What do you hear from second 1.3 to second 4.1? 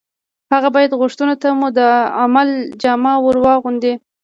ته مو د عمل جامه ور واغوندي